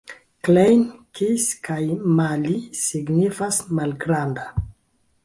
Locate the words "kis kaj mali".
1.19-2.55